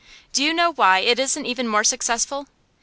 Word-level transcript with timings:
Do 0.33 0.43
you 0.43 0.51
know 0.51 0.73
why 0.73 1.01
it 1.01 1.19
isn't 1.19 1.45
even 1.45 1.67
more 1.67 1.83
successful? 1.83 2.47